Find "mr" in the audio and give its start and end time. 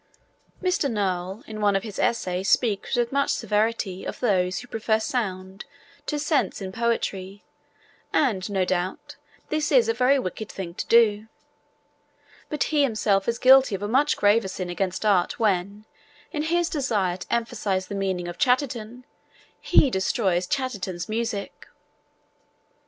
0.63-0.89